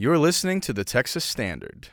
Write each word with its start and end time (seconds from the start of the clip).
You're 0.00 0.16
listening 0.16 0.62
to 0.62 0.72
the 0.72 0.82
Texas 0.82 1.26
Standard. 1.26 1.90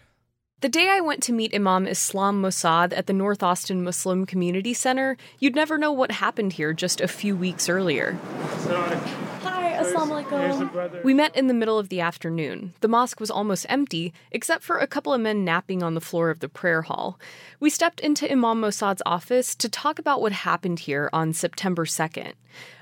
The 0.61 0.69
day 0.69 0.87
I 0.89 1.01
went 1.01 1.21
to 1.23 1.33
meet 1.33 1.53
Imam 1.53 1.85
Islam 1.85 2.41
Mossaad 2.41 2.93
at 2.97 3.05
the 3.05 3.11
North 3.11 3.43
Austin 3.43 3.83
Muslim 3.83 4.25
Community 4.25 4.73
Center, 4.73 5.17
you'd 5.39 5.55
never 5.55 5.77
know 5.77 5.91
what 5.91 6.11
happened 6.11 6.53
here 6.53 6.71
just 6.71 7.01
a 7.01 7.09
few 7.09 7.35
weeks 7.35 7.67
earlier. 7.67 8.13
Hi, 8.13 8.47
assalamu 8.55 8.95
alaikum. 8.95 9.26
We 11.03 11.13
met 11.13 11.35
in 11.35 11.47
the 11.47 11.53
middle 11.53 11.79
of 11.79 11.89
the 11.89 12.01
afternoon. 12.01 12.73
The 12.81 12.87
mosque 12.87 13.19
was 13.19 13.31
almost 13.31 13.65
empty, 13.67 14.13
except 14.31 14.63
for 14.63 14.77
a 14.77 14.87
couple 14.87 15.13
of 15.13 15.21
men 15.21 15.43
napping 15.43 15.81
on 15.81 15.95
the 15.95 16.01
floor 16.01 16.29
of 16.29 16.39
the 16.39 16.49
prayer 16.49 16.83
hall. 16.83 17.19
We 17.59 17.69
stepped 17.69 17.99
into 17.99 18.31
Imam 18.31 18.61
Mossaad's 18.61 19.01
office 19.05 19.55
to 19.55 19.69
talk 19.69 19.97
about 19.97 20.21
what 20.21 20.31
happened 20.31 20.79
here 20.81 21.09
on 21.11 21.33
September 21.33 21.85
2nd. 21.85 22.33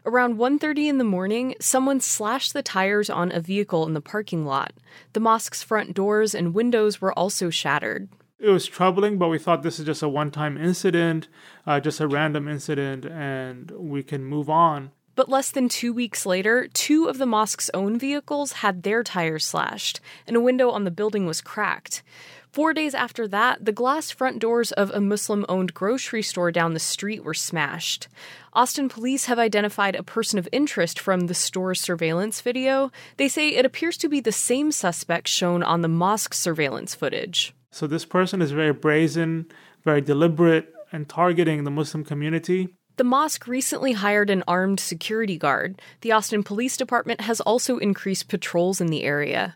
Around 0.06 0.38
1:30 0.38 0.90
in 0.90 0.98
the 0.98 1.04
morning, 1.04 1.56
someone 1.60 2.00
slashed 2.00 2.54
the 2.54 2.62
tires 2.62 3.10
on 3.10 3.32
a 3.32 3.40
vehicle 3.40 3.86
in 3.86 3.94
the 3.94 4.02
parking 4.02 4.46
lot. 4.46 4.74
The 5.14 5.20
mosque's 5.20 5.64
front 5.64 5.94
doors 5.94 6.36
and 6.36 6.54
windows 6.54 7.00
were 7.00 7.18
also 7.18 7.50
shattered. 7.50 8.10
It 8.38 8.50
was 8.50 8.68
troubling, 8.68 9.18
but 9.18 9.30
we 9.30 9.40
thought 9.40 9.64
this 9.64 9.80
is 9.80 9.86
just 9.86 10.04
a 10.04 10.10
one-time 10.10 10.58
incident, 10.58 11.30
uh, 11.66 11.80
just 11.80 12.02
a 12.02 12.08
random 12.08 12.50
incident, 12.50 13.06
and 13.06 13.72
we 13.72 14.04
can 14.04 14.26
move 14.26 14.50
on. 14.50 14.92
But 15.16 15.30
less 15.30 15.50
than 15.50 15.70
two 15.70 15.94
weeks 15.94 16.26
later, 16.26 16.68
two 16.74 17.06
of 17.08 17.18
the 17.18 17.26
mosque's 17.26 17.72
own 17.74 17.98
vehicles 17.98 18.52
had 18.54 18.84
their 18.84 19.04
tires 19.04 19.46
slashed, 19.46 20.02
and 20.28 20.36
a 20.36 20.42
window 20.42 20.70
on 20.70 20.84
the 20.84 20.92
building 20.92 21.26
was 21.26 21.42
cracked. 21.42 22.04
Four 22.52 22.74
days 22.74 22.94
after 22.94 23.28
that, 23.28 23.66
the 23.66 23.74
glass 23.74 24.12
front 24.12 24.40
doors 24.40 24.72
of 24.74 24.90
a 24.92 25.02
Muslim 25.02 25.46
owned 25.50 25.74
grocery 25.74 26.22
store 26.22 26.52
down 26.52 26.74
the 26.74 26.80
street 26.80 27.24
were 27.24 27.34
smashed. 27.34 28.08
Austin 28.54 28.88
police 28.88 29.26
have 29.26 29.40
identified 29.40 29.96
a 29.96 30.04
person 30.04 30.40
of 30.40 30.48
interest 30.54 30.98
from 30.98 31.28
the 31.28 31.34
store's 31.34 31.82
surveillance 31.82 32.40
video. 32.40 32.92
They 33.18 33.28
say 33.28 33.50
it 33.50 33.66
appears 33.66 33.98
to 33.98 34.08
be 34.08 34.22
the 34.22 34.32
same 34.32 34.72
suspect 34.72 35.28
shown 35.28 35.64
on 35.64 35.82
the 35.82 35.90
mosque 35.90 36.34
surveillance 36.34 36.96
footage. 36.96 37.54
So 37.72 37.88
this 37.88 38.06
person 38.06 38.42
is 38.42 38.52
very 38.52 38.72
brazen, 38.72 39.48
very 39.84 40.00
deliberate, 40.00 40.74
and 40.94 41.10
targeting 41.10 41.66
the 41.66 41.72
Muslim 41.72 42.06
community. 42.06 42.70
The 42.98 43.04
mosque 43.04 43.46
recently 43.46 43.92
hired 43.92 44.30
an 44.30 44.44
armed 44.48 44.80
security 44.80 45.38
guard. 45.38 45.82
The 46.00 46.14
Austin 46.14 46.44
Police 46.44 46.78
Department 46.78 47.22
has 47.22 47.42
also 47.42 47.78
increased 47.78 48.30
patrols 48.30 48.80
in 48.80 48.88
the 48.88 49.04
area. 49.04 49.56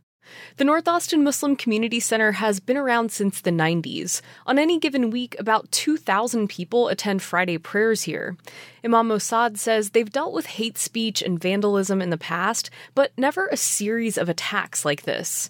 The 0.57 0.65
North 0.65 0.87
Austin 0.87 1.23
Muslim 1.23 1.55
Community 1.55 1.99
Center 1.99 2.33
has 2.33 2.59
been 2.59 2.75
around 2.77 3.11
since 3.11 3.39
the 3.39 3.49
90s. 3.51 4.21
On 4.45 4.59
any 4.59 4.77
given 4.77 5.09
week, 5.09 5.35
about 5.39 5.71
2,000 5.71 6.49
people 6.49 6.89
attend 6.89 7.21
Friday 7.21 7.57
prayers 7.57 8.03
here. 8.03 8.35
Imam 8.83 9.07
Mossaad 9.07 9.57
says 9.57 9.91
they've 9.91 10.11
dealt 10.11 10.33
with 10.33 10.45
hate 10.45 10.77
speech 10.77 11.21
and 11.21 11.41
vandalism 11.41 12.01
in 12.01 12.09
the 12.09 12.17
past, 12.17 12.69
but 12.93 13.11
never 13.17 13.47
a 13.47 13.57
series 13.57 14.17
of 14.17 14.29
attacks 14.29 14.83
like 14.83 15.03
this. 15.03 15.49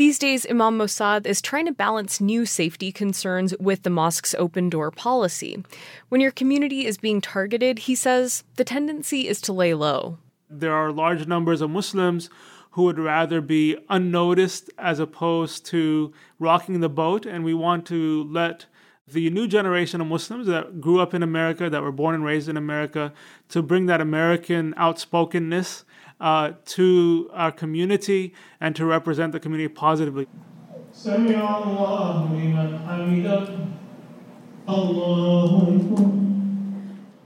These 0.00 0.18
days, 0.18 0.46
Imam 0.48 0.78
Mossaad 0.78 1.26
is 1.26 1.42
trying 1.42 1.66
to 1.66 1.72
balance 1.72 2.22
new 2.22 2.46
safety 2.46 2.90
concerns 2.90 3.54
with 3.60 3.82
the 3.82 3.90
mosque's 3.90 4.34
open 4.36 4.70
door 4.70 4.90
policy. 4.90 5.62
When 6.08 6.22
your 6.22 6.30
community 6.30 6.86
is 6.86 6.96
being 6.96 7.20
targeted, 7.20 7.80
he 7.80 7.94
says 7.94 8.42
the 8.56 8.64
tendency 8.64 9.28
is 9.28 9.42
to 9.42 9.52
lay 9.52 9.74
low. 9.74 10.16
There 10.48 10.72
are 10.72 10.90
large 10.90 11.26
numbers 11.26 11.60
of 11.60 11.68
Muslims 11.68 12.30
who 12.70 12.84
would 12.84 12.98
rather 12.98 13.42
be 13.42 13.76
unnoticed 13.90 14.70
as 14.78 15.00
opposed 15.00 15.66
to 15.66 16.14
rocking 16.38 16.80
the 16.80 16.88
boat, 16.88 17.26
and 17.26 17.44
we 17.44 17.52
want 17.52 17.84
to 17.88 18.24
let 18.24 18.64
the 19.06 19.28
new 19.28 19.46
generation 19.46 20.00
of 20.00 20.06
Muslims 20.06 20.46
that 20.46 20.80
grew 20.80 20.98
up 20.98 21.12
in 21.12 21.22
America, 21.22 21.68
that 21.68 21.82
were 21.82 21.92
born 21.92 22.14
and 22.14 22.24
raised 22.24 22.48
in 22.48 22.56
America, 22.56 23.12
to 23.50 23.60
bring 23.60 23.84
that 23.84 24.00
American 24.00 24.72
outspokenness 24.78 25.84
uh, 26.20 26.52
to 26.66 27.30
our 27.32 27.52
community 27.52 28.34
and 28.60 28.76
to 28.76 28.84
represent 28.84 29.32
the 29.32 29.40
community 29.40 29.68
positively. 29.68 30.26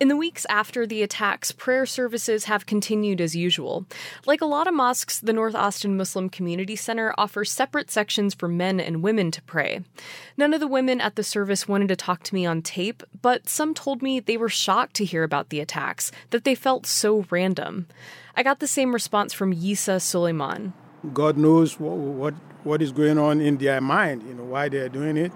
In 0.01 0.09
the 0.09 0.17
weeks 0.17 0.45
after 0.51 0.86
the 0.86 1.02
attacks, 1.02 1.51
prayer 1.51 1.86
services 1.86 2.45
have 2.45 2.67
continued 2.67 3.20
as 3.20 3.35
usual. 3.35 3.86
Like 4.27 4.41
a 4.42 4.46
lot 4.46 4.67
of 4.67 4.74
mosques, 4.74 5.18
the 5.18 5.33
North 5.33 5.55
Austin 5.55 5.97
Muslim 5.97 6.29
Community 6.29 6.77
Center 6.77 7.14
offers 7.17 7.51
separate 7.51 7.91
sections 7.91 8.35
for 8.35 8.48
men 8.48 8.80
and 8.80 9.02
women 9.02 9.30
to 9.30 9.41
pray. 9.42 9.83
None 10.36 10.52
of 10.52 10.61
the 10.61 10.67
women 10.67 11.01
at 11.01 11.17
the 11.17 11.23
service 11.23 11.68
wanted 11.68 11.89
to 11.89 11.97
talk 11.97 12.23
to 12.24 12.35
me 12.35 12.45
on 12.45 12.61
tape, 12.61 13.02
but 13.23 13.48
some 13.48 13.73
told 13.73 14.02
me 14.02 14.20
they 14.20 14.36
were 14.36 14.48
shocked 14.48 14.95
to 14.97 15.05
hear 15.05 15.23
about 15.23 15.48
the 15.48 15.61
attacks, 15.61 16.11
that 16.30 16.45
they 16.45 16.55
felt 16.55 16.86
so 16.86 17.24
random. 17.30 17.86
I 18.36 18.42
got 18.42 18.58
the 18.58 18.67
same 18.67 18.92
response 18.92 19.33
from 19.33 19.55
Yisa 19.55 20.02
Suleiman. 20.02 20.72
God 21.12 21.36
knows 21.36 21.78
what, 21.78 21.96
what, 21.96 22.34
what 22.64 22.83
is 22.83 22.90
going 22.90 23.17
on 23.17 23.40
in 23.40 23.58
their 23.58 23.80
mind, 23.80 24.24
you 24.24 24.34
know, 24.34 24.42
why 24.42 24.68
they're 24.68 24.89
doing 24.89 25.17
it. 25.17 25.30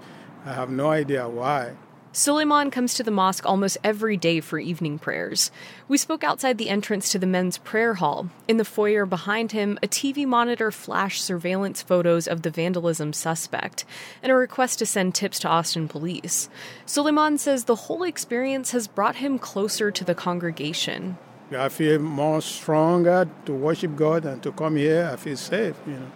I 0.45 0.53
have 0.53 0.69
no 0.71 0.91
idea 0.91 1.29
why. 1.29 1.75
Suleiman 2.11 2.73
comes 2.73 2.95
to 2.95 3.05
the 3.05 3.13
mosque 3.13 3.47
almost 3.47 3.79
every 3.85 4.17
day 4.17 4.41
for 4.41 4.59
evening 4.59 4.99
prayers. 4.99 5.53
We 5.87 5.97
spoke 5.97 6.25
outside 6.25 6.59
the 6.59 6.71
entrance 6.71 7.13
to 7.13 7.19
the 7.21 7.27
men's 7.27 7.59
prayer 7.59 7.95
hall. 7.95 8.31
In 8.49 8.57
the 8.57 8.65
foyer 8.65 9.07
behind 9.07 9.53
him, 9.53 9.79
a 9.83 9.87
TV 9.87 10.27
monitor 10.27 10.73
flashed 10.73 11.23
surveillance 11.23 11.83
photos 11.83 12.27
of 12.27 12.43
the 12.43 12.51
vandalism 12.51 13.13
suspect 13.13 13.85
and 14.23 14.33
a 14.33 14.35
request 14.35 14.81
to 14.81 14.87
send 14.87 15.15
tips 15.15 15.39
to 15.41 15.49
Austin 15.49 15.87
police. 15.87 16.49
Suleiman 16.87 17.39
says 17.39 17.65
the 17.65 17.77
whole 17.77 18.03
experience 18.03 18.73
has 18.73 18.89
brought 18.89 19.17
him 19.17 19.39
closer 19.39 19.93
to 19.93 20.03
the 20.03 20.15
congregation. 20.17 21.19
I 21.57 21.69
feel 21.69 21.99
more 21.99 22.43
stronger 22.43 23.29
to 23.47 23.53
worship 23.55 23.97
God 23.97 24.27
and 24.27 24.43
to 24.43 24.53
come 24.53 24.77
here. 24.77 25.09
I 25.13 25.17
feel 25.17 25.37
safe, 25.37 25.77
you 25.87 25.95
know. 25.95 26.11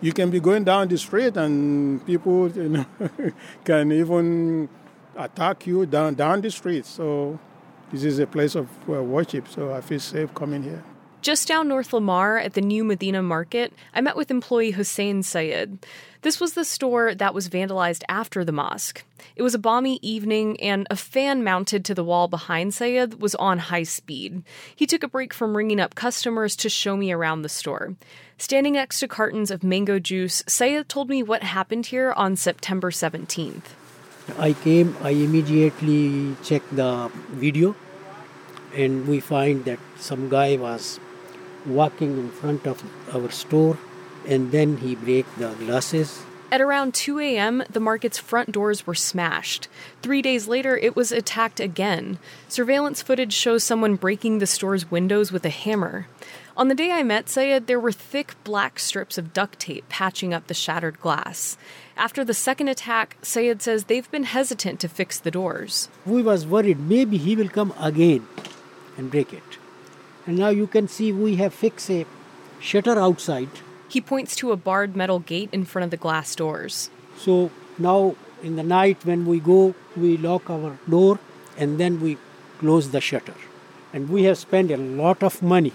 You 0.00 0.12
can 0.12 0.30
be 0.30 0.38
going 0.38 0.62
down 0.62 0.86
the 0.86 0.96
street 0.96 1.36
and 1.36 2.04
people 2.06 2.48
you 2.50 2.68
know, 2.68 2.86
can 3.64 3.90
even 3.90 4.68
attack 5.16 5.66
you 5.66 5.86
down 5.86 6.14
down 6.14 6.40
the 6.40 6.50
street. 6.50 6.86
So 6.86 7.38
this 7.90 8.04
is 8.04 8.20
a 8.20 8.26
place 8.26 8.54
of 8.54 8.68
uh, 8.88 9.02
worship. 9.02 9.48
So 9.48 9.74
I 9.74 9.80
feel 9.80 9.98
safe 9.98 10.32
coming 10.34 10.62
here. 10.62 10.84
Just 11.20 11.48
down 11.48 11.66
North 11.66 11.92
Lamar 11.92 12.38
at 12.38 12.54
the 12.54 12.60
new 12.60 12.84
Medina 12.84 13.22
Market, 13.22 13.72
I 13.92 14.00
met 14.00 14.16
with 14.16 14.30
employee 14.30 14.70
Hussein 14.70 15.24
Sayed. 15.24 15.84
This 16.22 16.38
was 16.38 16.54
the 16.54 16.64
store 16.64 17.12
that 17.12 17.34
was 17.34 17.48
vandalized 17.48 18.04
after 18.08 18.44
the 18.44 18.52
mosque. 18.52 19.04
It 19.34 19.42
was 19.42 19.52
a 19.52 19.58
balmy 19.58 19.98
evening, 20.00 20.60
and 20.60 20.86
a 20.90 20.96
fan 20.96 21.42
mounted 21.42 21.84
to 21.84 21.94
the 21.94 22.04
wall 22.04 22.28
behind 22.28 22.72
Sayed 22.72 23.20
was 23.20 23.34
on 23.34 23.58
high 23.58 23.82
speed. 23.82 24.44
He 24.74 24.86
took 24.86 25.02
a 25.02 25.08
break 25.08 25.34
from 25.34 25.56
ringing 25.56 25.80
up 25.80 25.96
customers 25.96 26.54
to 26.56 26.68
show 26.68 26.96
me 26.96 27.10
around 27.10 27.42
the 27.42 27.48
store. 27.48 27.96
Standing 28.38 28.74
next 28.74 29.00
to 29.00 29.08
cartons 29.08 29.50
of 29.50 29.64
mango 29.64 29.98
juice, 29.98 30.44
Sayed 30.46 30.88
told 30.88 31.08
me 31.08 31.24
what 31.24 31.42
happened 31.42 31.86
here 31.86 32.12
on 32.12 32.36
September 32.36 32.92
17th. 32.92 33.74
I 34.38 34.52
came, 34.52 34.96
I 35.02 35.10
immediately 35.10 36.36
checked 36.44 36.74
the 36.76 37.10
video, 37.30 37.74
and 38.72 39.08
we 39.08 39.18
find 39.18 39.64
that 39.64 39.80
some 39.98 40.28
guy 40.28 40.56
was 40.56 41.00
walking 41.66 42.18
in 42.18 42.30
front 42.30 42.66
of 42.66 42.82
our 43.14 43.30
store, 43.30 43.78
and 44.26 44.52
then 44.52 44.78
he 44.78 44.94
break 44.94 45.26
the 45.36 45.54
glasses. 45.54 46.22
At 46.50 46.62
around 46.62 46.94
2 46.94 47.20
a.m., 47.20 47.62
the 47.68 47.80
market's 47.80 48.16
front 48.16 48.52
doors 48.52 48.86
were 48.86 48.94
smashed. 48.94 49.68
Three 50.00 50.22
days 50.22 50.48
later, 50.48 50.78
it 50.78 50.96
was 50.96 51.12
attacked 51.12 51.60
again. 51.60 52.18
Surveillance 52.48 53.02
footage 53.02 53.34
shows 53.34 53.62
someone 53.62 53.96
breaking 53.96 54.38
the 54.38 54.46
store's 54.46 54.90
windows 54.90 55.30
with 55.30 55.44
a 55.44 55.50
hammer. 55.50 56.06
On 56.56 56.68
the 56.68 56.74
day 56.74 56.90
I 56.90 57.02
met 57.02 57.28
Sayed, 57.28 57.66
there 57.66 57.78
were 57.78 57.92
thick 57.92 58.34
black 58.44 58.78
strips 58.78 59.18
of 59.18 59.34
duct 59.34 59.58
tape 59.58 59.88
patching 59.90 60.32
up 60.32 60.46
the 60.46 60.54
shattered 60.54 60.98
glass. 61.00 61.58
After 61.98 62.24
the 62.24 62.34
second 62.34 62.68
attack, 62.68 63.18
Sayed 63.20 63.60
says 63.60 63.84
they've 63.84 64.10
been 64.10 64.24
hesitant 64.24 64.80
to 64.80 64.88
fix 64.88 65.20
the 65.20 65.30
doors. 65.30 65.90
We 66.06 66.22
was 66.22 66.46
worried 66.46 66.80
maybe 66.80 67.18
he 67.18 67.36
will 67.36 67.50
come 67.50 67.74
again 67.78 68.26
and 68.96 69.10
break 69.10 69.34
it. 69.34 69.58
And 70.28 70.36
now 70.36 70.50
you 70.50 70.66
can 70.66 70.88
see 70.88 71.10
we 71.10 71.36
have 71.36 71.54
fixed 71.54 71.90
a 71.90 72.04
shutter 72.60 72.98
outside. 72.98 73.48
He 73.88 74.02
points 74.02 74.36
to 74.36 74.52
a 74.52 74.56
barred 74.56 74.94
metal 74.94 75.20
gate 75.20 75.48
in 75.52 75.64
front 75.64 75.84
of 75.84 75.90
the 75.90 75.96
glass 75.96 76.36
doors. 76.36 76.90
So 77.16 77.50
now 77.78 78.14
in 78.42 78.56
the 78.56 78.62
night 78.62 79.06
when 79.06 79.24
we 79.24 79.40
go, 79.40 79.74
we 79.96 80.18
lock 80.18 80.50
our 80.50 80.78
door 80.86 81.18
and 81.56 81.80
then 81.80 82.02
we 82.02 82.18
close 82.58 82.90
the 82.90 83.00
shutter. 83.00 83.34
And 83.94 84.10
we 84.10 84.24
have 84.24 84.36
spent 84.36 84.70
a 84.70 84.76
lot 84.76 85.22
of 85.22 85.42
money 85.42 85.72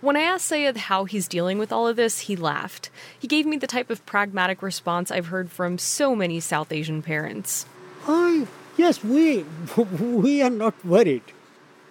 when 0.00 0.16
I 0.16 0.22
asked 0.22 0.46
Sayed 0.46 0.78
how 0.88 1.04
he's 1.04 1.28
dealing 1.28 1.58
with 1.58 1.72
all 1.72 1.86
of 1.86 1.96
this, 1.96 2.20
he 2.20 2.34
laughed. 2.34 2.88
He 3.18 3.28
gave 3.28 3.44
me 3.44 3.58
the 3.58 3.66
type 3.66 3.90
of 3.90 4.04
pragmatic 4.06 4.62
response 4.62 5.10
I've 5.10 5.26
heard 5.26 5.50
from 5.50 5.76
so 5.76 6.16
many 6.16 6.40
South 6.40 6.72
Asian 6.72 7.02
parents. 7.02 7.66
Oh, 8.08 8.48
yes, 8.78 9.04
we 9.04 9.44
we 10.00 10.40
are 10.40 10.48
not 10.48 10.74
worried. 10.86 11.22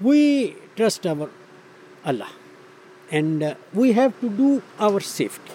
We 0.01 0.55
trust 0.75 1.05
our 1.05 1.29
Allah, 2.05 2.29
and 3.11 3.43
uh, 3.43 3.55
we 3.73 3.93
have 3.93 4.19
to 4.21 4.29
do 4.29 4.61
our 4.79 4.99
safety. 4.99 5.53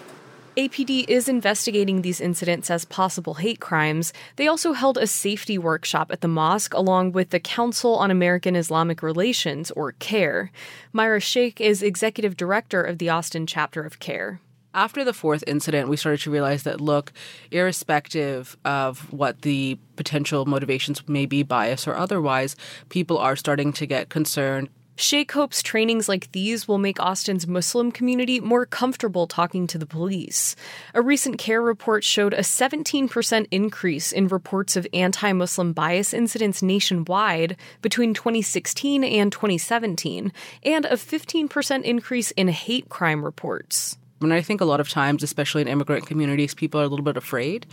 APD 0.57 1.05
is 1.09 1.29
investigating 1.29 2.03
these 2.03 2.21
incidents 2.21 2.71
as 2.71 2.85
possible 2.85 3.35
hate 3.35 3.59
crimes. 3.59 4.13
They 4.37 4.47
also 4.47 4.73
held 4.73 4.97
a 4.97 5.07
safety 5.07 5.59
workshop 5.59 6.13
at 6.13 6.21
the 6.21 6.29
mosque 6.29 6.75
along 6.75 7.11
with 7.11 7.31
the 7.31 7.41
Council 7.41 7.97
on 7.97 8.13
American 8.13 8.55
Islamic 8.55 9.03
Relations, 9.03 9.73
or 9.73 9.93
CAIR. 9.93 10.53
Myra 10.93 11.19
Sheikh 11.19 11.61
is 11.61 11.83
executive 11.83 12.37
director 12.37 12.81
of 12.81 12.99
the 12.99 13.09
Austin 13.09 13.49
chapter 13.49 13.83
of 13.83 13.99
CAIR. 13.99 14.39
After 14.73 15.05
the 15.05 15.13
fourth 15.13 15.43
incident, 15.47 15.89
we 15.89 15.97
started 15.97 16.21
to 16.23 16.31
realize 16.31 16.63
that, 16.65 16.81
look, 16.81 17.13
irrespective 17.51 18.57
of 18.65 19.13
what 19.13 19.43
the 19.43 19.79
potential 19.97 20.47
motivations 20.47 21.09
may 21.09 21.27
be, 21.27 21.43
bias 21.43 21.89
or 21.89 21.97
otherwise, 21.97 22.55
people 22.91 23.19
are 23.19 23.35
starting 23.35 23.73
to 23.73 23.87
get 23.87 24.09
concerned. 24.09 24.69
Sheikh 24.97 25.33
hopes 25.33 25.61
trainings 25.61 26.09
like 26.09 26.31
these 26.31 26.69
will 26.69 26.79
make 26.79 27.01
Austin's 27.01 27.49
Muslim 27.49 27.91
community 27.91 28.39
more 28.39 28.65
comfortable 28.65 29.27
talking 29.27 29.67
to 29.67 29.79
the 29.79 29.87
police. 29.87 30.55
A 30.95 31.03
recent 31.03 31.37
CAIR 31.37 31.61
report 31.61 32.05
showed 32.05 32.33
a 32.33 32.43
17% 32.43 33.47
increase 33.51 34.13
in 34.13 34.29
reports 34.29 34.77
of 34.77 34.87
anti 34.93 35.33
Muslim 35.33 35.73
bias 35.73 36.15
incidents 36.15 36.63
nationwide 36.63 37.57
between 37.83 38.15
2016 38.15 39.03
and 39.03 39.33
2017, 39.33 40.33
and 40.63 40.85
a 40.85 40.93
15% 40.93 41.83
increase 41.83 42.31
in 42.33 42.49
hate 42.49 42.89
crime 42.89 43.25
reports. 43.25 43.97
And 44.21 44.33
I 44.33 44.41
think 44.41 44.61
a 44.61 44.65
lot 44.65 44.81
of 44.81 44.89
times, 44.89 45.23
especially 45.23 45.63
in 45.63 45.69
immigrant 45.69 46.07
communities, 46.07 46.55
people 46.55 46.81
are 46.81 46.85
a 46.85 46.89
little 46.89 47.05
bit 47.05 47.17
afraid 47.17 47.67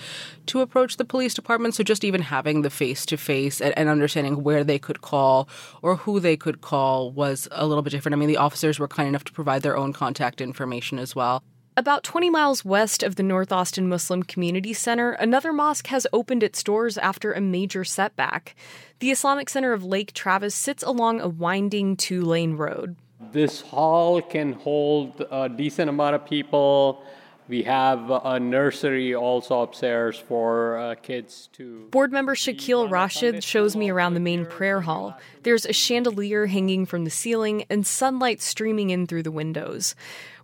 to 0.47 0.61
approach 0.61 0.97
the 0.97 1.05
police 1.05 1.33
department. 1.33 1.75
So 1.75 1.83
just 1.83 2.03
even 2.03 2.21
having 2.21 2.61
the 2.61 2.69
face 2.69 3.05
to 3.07 3.17
face 3.17 3.61
and 3.61 3.89
understanding 3.89 4.43
where 4.43 4.63
they 4.63 4.79
could 4.79 5.01
call 5.01 5.47
or 5.81 5.95
who 5.95 6.19
they 6.19 6.35
could 6.35 6.61
call 6.61 7.11
was 7.11 7.47
a 7.51 7.65
little 7.65 7.83
bit 7.83 7.91
different. 7.91 8.13
I 8.13 8.17
mean, 8.17 8.27
the 8.27 8.37
officers 8.37 8.79
were 8.79 8.87
kind 8.87 9.07
enough 9.07 9.23
to 9.25 9.31
provide 9.31 9.61
their 9.61 9.77
own 9.77 9.93
contact 9.93 10.41
information 10.41 10.99
as 10.99 11.15
well. 11.15 11.43
About 11.77 12.03
20 12.03 12.29
miles 12.29 12.65
west 12.65 13.01
of 13.01 13.15
the 13.15 13.23
North 13.23 13.53
Austin 13.53 13.87
Muslim 13.87 14.23
Community 14.23 14.73
Center, 14.73 15.13
another 15.13 15.53
mosque 15.53 15.87
has 15.87 16.05
opened 16.11 16.43
its 16.43 16.61
doors 16.63 16.97
after 16.97 17.31
a 17.31 17.39
major 17.39 17.85
setback. 17.85 18.55
The 18.99 19.09
Islamic 19.09 19.47
Center 19.47 19.71
of 19.71 19.85
Lake 19.85 20.11
Travis 20.11 20.53
sits 20.53 20.83
along 20.83 21.21
a 21.21 21.29
winding 21.29 21.95
two 21.95 22.23
lane 22.23 22.57
road 22.57 22.97
this 23.31 23.61
hall 23.61 24.21
can 24.21 24.53
hold 24.53 25.25
a 25.31 25.47
decent 25.47 25.89
amount 25.89 26.15
of 26.15 26.25
people. 26.25 27.03
We 27.51 27.63
have 27.63 28.09
a 28.09 28.39
nursery 28.39 29.13
also 29.13 29.59
upstairs 29.59 30.17
for 30.17 30.77
uh, 30.77 30.95
kids 30.95 31.49
to. 31.51 31.85
Board 31.91 32.13
member 32.13 32.33
Shakil 32.33 32.89
Rashid 32.89 33.43
shows 33.43 33.75
me 33.75 33.89
around 33.89 34.13
the 34.13 34.21
main 34.21 34.45
prayer 34.45 34.79
hall. 34.79 35.19
There's 35.43 35.65
a 35.65 35.73
chandelier 35.73 36.45
hanging 36.45 36.85
from 36.85 37.03
the 37.03 37.09
ceiling 37.09 37.65
and 37.69 37.85
sunlight 37.85 38.39
streaming 38.39 38.89
in 38.91 39.05
through 39.05 39.23
the 39.23 39.31
windows. 39.31 39.95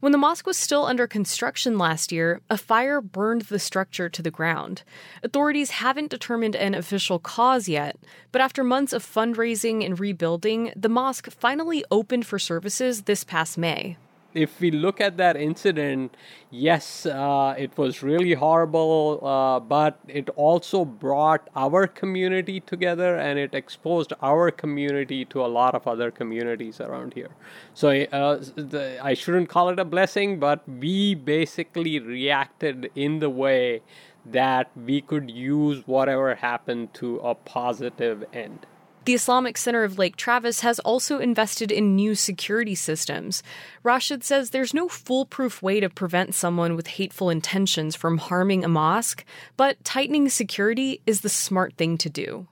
When 0.01 0.11
the 0.11 0.17
mosque 0.17 0.45
was 0.45 0.57
still 0.57 0.85
under 0.85 1.07
construction 1.07 1.77
last 1.77 2.11
year, 2.11 2.41
a 2.49 2.57
fire 2.57 2.99
burned 2.99 3.43
the 3.43 3.57
structure 3.57 4.09
to 4.09 4.21
the 4.21 4.29
ground. 4.29 4.83
Authorities 5.23 5.69
haven't 5.71 6.11
determined 6.11 6.57
an 6.57 6.75
official 6.75 7.19
cause 7.19 7.69
yet, 7.69 7.95
but 8.33 8.41
after 8.41 8.65
months 8.65 8.91
of 8.91 9.01
fundraising 9.01 9.85
and 9.85 9.97
rebuilding, 9.97 10.73
the 10.75 10.89
mosque 10.89 11.31
finally 11.31 11.85
opened 11.89 12.25
for 12.25 12.37
services 12.37 13.03
this 13.03 13.23
past 13.23 13.57
May 13.57 13.95
if 14.37 14.59
we 14.59 14.69
look 14.69 15.01
at 15.01 15.17
that 15.17 15.35
incident, 15.35 16.15
yes, 16.51 17.05
uh, 17.05 17.55
it 17.57 17.75
was 17.77 18.03
really 18.03 18.33
horrible, 18.33 19.19
uh, 19.23 19.59
but 19.59 19.99
it 20.07 20.29
also 20.35 20.85
brought 20.85 21.49
our 21.55 21.87
community 21.87 22.59
together 22.59 23.15
and 23.17 23.39
it 23.39 23.55
exposed 23.55 24.13
our 24.21 24.51
community 24.51 25.25
to 25.25 25.43
a 25.43 25.47
lot 25.47 25.73
of 25.73 25.87
other 25.87 26.11
communities 26.11 26.79
around 26.79 27.15
here. 27.15 27.31
So 27.73 27.89
uh, 27.89 28.43
the, 28.55 28.99
I 29.01 29.15
shouldn't 29.15 29.49
call 29.49 29.69
it 29.69 29.79
a 29.79 29.85
blessing, 29.85 30.39
but 30.39 30.67
we 30.69 31.15
basically 31.15 31.99
reacted 31.99 32.91
in 32.95 33.19
the 33.19 33.29
way 33.29 33.81
that 34.23 34.69
we 34.75 35.01
could 35.01 35.31
use 35.31 35.87
whatever 35.87 36.35
happened 36.35 36.93
to 36.93 37.17
a 37.19 37.33
positive 37.33 38.23
end. 38.33 38.65
The 39.07 39.13
Islamic 39.13 39.57
Center 39.57 39.85
of 39.85 39.97
Lake 39.97 40.17
Travis 40.17 40.59
has 40.59 40.79
also 40.79 41.19
invested 41.19 41.71
in 41.71 41.95
new 41.95 42.13
security 42.13 42.75
systems. 42.75 43.41
Rashid 43.81 44.21
says 44.21 44.49
there's 44.49 44.73
no 44.73 44.89
foolproof 44.89 45.63
way 45.63 45.79
to 45.79 45.89
prevent 45.89 46.35
someone 46.35 46.75
with 46.75 46.87
hateful 46.87 47.29
intentions 47.29 47.95
from 47.95 48.17
harming 48.17 48.65
a 48.65 48.67
mosque, 48.67 49.23
but 49.55 49.81
tightening 49.85 50.27
security 50.27 51.01
is 51.05 51.21
the 51.21 51.29
smart 51.29 51.77
thing 51.77 51.97
to 51.99 52.09
do. 52.09 52.47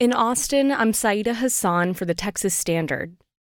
In 0.00 0.14
Austin, 0.14 0.72
I'm 0.72 0.92
Syeda 0.92 1.34
Hasan 1.34 1.92
for 1.92 2.06
the 2.06 2.14
Texas 2.14 2.54
Standard. 2.54 3.14